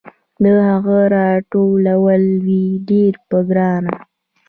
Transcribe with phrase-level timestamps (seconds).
[0.41, 1.85] د هغه راتېرول
[2.45, 3.93] وي ډیر په ګرانه